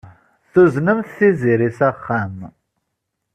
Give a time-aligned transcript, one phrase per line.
[0.51, 2.37] Tuznemt Tiziri s axxam.